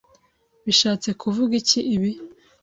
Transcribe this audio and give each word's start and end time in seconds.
bishatse 0.65 1.09
kuvuga 1.21 1.53
iki 1.61 1.79
ibi 1.95 2.11